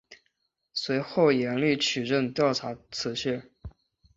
[0.73, 3.51] 随后严厉取证调查此事。